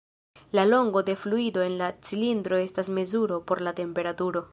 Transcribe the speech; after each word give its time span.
La 0.51 0.65
longo 0.65 1.03
de 1.03 1.15
fluido 1.15 1.61
en 1.61 1.77
la 1.77 1.93
cilindro 2.01 2.57
estas 2.57 2.89
mezuro 2.89 3.45
por 3.45 3.61
la 3.61 3.75
temperaturo. 3.75 4.49